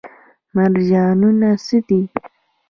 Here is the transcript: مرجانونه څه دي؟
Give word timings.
مرجانونه 0.55 1.49
څه 1.65 1.77
دي؟ 1.87 1.99